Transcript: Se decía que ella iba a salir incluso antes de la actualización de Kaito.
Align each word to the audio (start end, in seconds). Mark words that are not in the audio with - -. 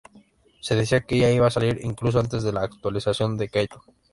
Se 0.61 0.73
decía 0.73 1.01
que 1.01 1.15
ella 1.17 1.29
iba 1.29 1.45
a 1.45 1.51
salir 1.51 1.77
incluso 1.83 2.19
antes 2.19 2.41
de 2.41 2.51
la 2.51 2.63
actualización 2.63 3.37
de 3.37 3.49
Kaito. 3.49 3.83